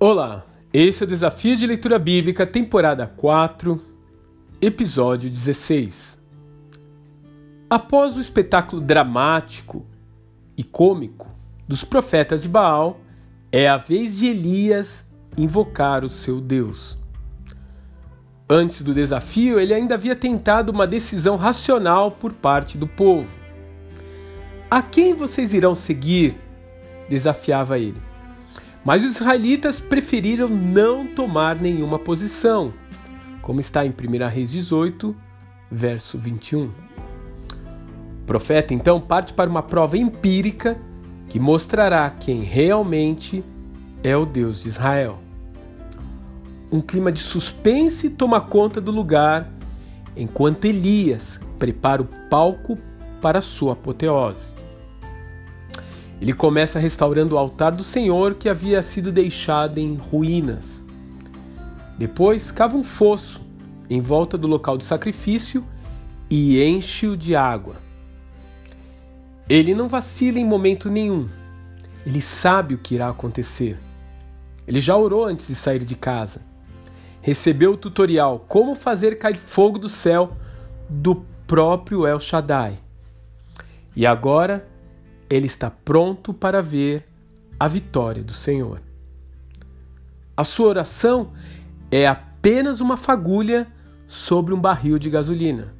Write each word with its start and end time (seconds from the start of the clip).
Olá, 0.00 0.46
esse 0.72 1.02
é 1.02 1.04
o 1.04 1.08
Desafio 1.08 1.56
de 1.56 1.66
Leitura 1.66 1.98
Bíblica, 1.98 2.46
temporada 2.46 3.04
4, 3.04 3.82
episódio 4.60 5.28
16. 5.28 6.16
Após 7.68 8.16
o 8.16 8.20
espetáculo 8.20 8.80
dramático 8.80 9.84
e 10.56 10.62
cômico 10.62 11.28
dos 11.66 11.82
profetas 11.82 12.42
de 12.42 12.48
Baal, 12.48 13.00
é 13.50 13.68
a 13.68 13.76
vez 13.76 14.16
de 14.16 14.26
Elias 14.26 15.04
invocar 15.36 16.04
o 16.04 16.08
seu 16.08 16.40
Deus. 16.40 16.96
Antes 18.48 18.82
do 18.82 18.94
desafio, 18.94 19.58
ele 19.58 19.74
ainda 19.74 19.96
havia 19.96 20.14
tentado 20.14 20.70
uma 20.70 20.86
decisão 20.86 21.34
racional 21.34 22.12
por 22.12 22.32
parte 22.34 22.78
do 22.78 22.86
povo. 22.86 23.28
A 24.70 24.80
quem 24.80 25.12
vocês 25.12 25.52
irão 25.52 25.74
seguir? 25.74 26.36
desafiava 27.08 27.80
ele. 27.80 28.00
Mas 28.84 29.04
os 29.04 29.16
israelitas 29.16 29.80
preferiram 29.80 30.48
não 30.48 31.06
tomar 31.06 31.56
nenhuma 31.56 31.98
posição, 31.98 32.72
como 33.42 33.60
está 33.60 33.84
em 33.84 33.90
1 33.90 34.28
Reis 34.28 34.50
18, 34.50 35.14
verso 35.70 36.18
21. 36.18 36.64
O 36.64 36.72
profeta 38.26 38.74
então 38.74 39.00
parte 39.00 39.32
para 39.32 39.50
uma 39.50 39.62
prova 39.62 39.96
empírica 39.96 40.78
que 41.28 41.38
mostrará 41.38 42.10
quem 42.10 42.42
realmente 42.42 43.44
é 44.02 44.16
o 44.16 44.24
Deus 44.24 44.62
de 44.62 44.68
Israel. 44.68 45.18
Um 46.70 46.80
clima 46.80 47.10
de 47.10 47.20
suspense 47.20 48.10
toma 48.10 48.40
conta 48.40 48.80
do 48.80 48.90
lugar 48.90 49.50
enquanto 50.16 50.66
Elias 50.66 51.40
prepara 51.58 52.02
o 52.02 52.08
palco 52.30 52.78
para 53.20 53.40
sua 53.40 53.72
apoteose. 53.72 54.52
Ele 56.20 56.32
começa 56.32 56.78
restaurando 56.78 57.34
o 57.34 57.38
altar 57.38 57.72
do 57.72 57.84
Senhor 57.84 58.34
que 58.34 58.48
havia 58.48 58.82
sido 58.82 59.12
deixado 59.12 59.78
em 59.78 59.94
ruínas. 59.94 60.84
Depois, 61.96 62.50
cava 62.50 62.76
um 62.76 62.84
fosso 62.84 63.40
em 63.88 64.00
volta 64.00 64.36
do 64.36 64.46
local 64.46 64.76
do 64.76 64.84
sacrifício 64.84 65.64
e 66.28 66.62
enche-o 66.62 67.16
de 67.16 67.34
água. 67.36 67.76
Ele 69.48 69.74
não 69.74 69.88
vacila 69.88 70.38
em 70.38 70.44
momento 70.44 70.90
nenhum. 70.90 71.28
Ele 72.04 72.20
sabe 72.20 72.74
o 72.74 72.78
que 72.78 72.94
irá 72.94 73.08
acontecer. 73.08 73.78
Ele 74.66 74.80
já 74.80 74.96
orou 74.96 75.24
antes 75.24 75.46
de 75.46 75.54
sair 75.54 75.84
de 75.84 75.94
casa. 75.94 76.42
Recebeu 77.22 77.72
o 77.72 77.76
tutorial 77.76 78.44
Como 78.46 78.74
fazer 78.74 79.16
cair 79.18 79.36
fogo 79.36 79.78
do 79.78 79.88
céu 79.88 80.36
do 80.88 81.24
próprio 81.46 82.06
El 82.06 82.20
Shaddai. 82.20 82.78
E 83.96 84.06
agora 84.06 84.68
ele 85.30 85.46
está 85.46 85.70
pronto 85.70 86.32
para 86.32 86.62
ver 86.62 87.06
a 87.58 87.68
vitória 87.68 88.22
do 88.22 88.32
Senhor. 88.32 88.80
A 90.36 90.44
sua 90.44 90.68
oração 90.68 91.32
é 91.90 92.06
apenas 92.06 92.80
uma 92.80 92.96
fagulha 92.96 93.66
sobre 94.06 94.54
um 94.54 94.60
barril 94.60 94.98
de 94.98 95.10
gasolina. 95.10 95.74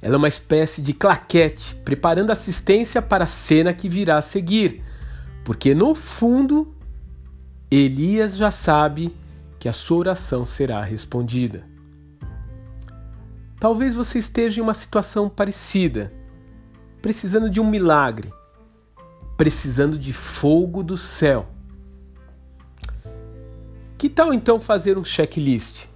Ela 0.00 0.14
é 0.14 0.18
uma 0.18 0.28
espécie 0.28 0.82
de 0.82 0.92
claquete, 0.92 1.74
preparando 1.84 2.30
assistência 2.30 3.00
para 3.00 3.24
a 3.24 3.28
cena 3.28 3.72
que 3.72 3.88
virá 3.88 4.18
a 4.18 4.22
seguir, 4.22 4.82
porque 5.44 5.74
no 5.74 5.94
fundo, 5.94 6.74
Elias 7.70 8.36
já 8.36 8.50
sabe 8.50 9.14
que 9.58 9.68
a 9.68 9.72
sua 9.72 9.98
oração 9.98 10.44
será 10.44 10.82
respondida. 10.82 11.64
Talvez 13.58 13.94
você 13.94 14.18
esteja 14.18 14.60
em 14.60 14.62
uma 14.62 14.74
situação 14.74 15.28
parecida 15.28 16.12
precisando 17.04 17.50
de 17.50 17.60
um 17.60 17.68
milagre, 17.68 18.32
precisando 19.36 19.98
de 19.98 20.10
fogo 20.10 20.82
do 20.82 20.96
céu. 20.96 21.46
Que 23.98 24.08
tal 24.08 24.32
então 24.32 24.58
fazer 24.58 24.96
um 24.96 25.04
checklist? 25.04 25.86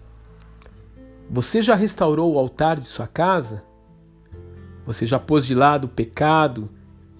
Você 1.30 1.62
já 1.62 1.74
restaurou 1.74 2.34
o 2.34 2.38
altar 2.38 2.78
de 2.78 2.86
sua 2.86 3.06
casa? 3.06 3.64
Você 4.84 5.06
já 5.06 5.18
pôs 5.18 5.46
de 5.46 5.54
lado 5.54 5.86
o 5.86 5.88
pecado 5.88 6.68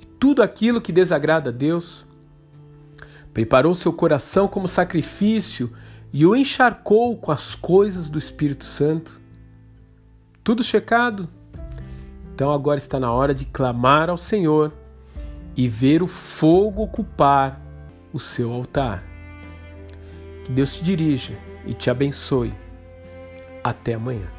e 0.02 0.04
tudo 0.04 0.42
aquilo 0.42 0.82
que 0.82 0.92
desagrada 0.92 1.48
a 1.48 1.52
Deus? 1.52 2.04
Preparou 3.32 3.72
seu 3.72 3.94
coração 3.94 4.46
como 4.46 4.68
sacrifício 4.68 5.72
e 6.12 6.26
o 6.26 6.36
encharcou 6.36 7.16
com 7.16 7.32
as 7.32 7.54
coisas 7.54 8.10
do 8.10 8.18
Espírito 8.18 8.66
Santo? 8.66 9.18
Tudo 10.44 10.62
checado? 10.62 11.26
Então 12.38 12.52
agora 12.52 12.78
está 12.78 13.00
na 13.00 13.10
hora 13.10 13.34
de 13.34 13.44
clamar 13.44 14.08
ao 14.08 14.16
Senhor 14.16 14.72
e 15.56 15.66
ver 15.66 16.04
o 16.04 16.06
fogo 16.06 16.84
ocupar 16.84 17.60
o 18.12 18.20
seu 18.20 18.52
altar. 18.52 19.02
Que 20.44 20.52
Deus 20.52 20.76
te 20.76 20.84
dirija 20.84 21.36
e 21.66 21.74
te 21.74 21.90
abençoe. 21.90 22.54
Até 23.64 23.94
amanhã. 23.94 24.37